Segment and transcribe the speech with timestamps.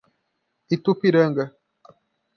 [0.75, 1.43] Itupiranga